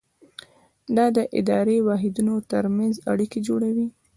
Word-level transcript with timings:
دا 0.95 1.05
د 1.17 1.19
اداري 1.39 1.77
واحدونو 1.87 2.33
ترمنځ 2.51 2.93
اړیکې 3.11 3.39
جوړوي. 3.47 3.87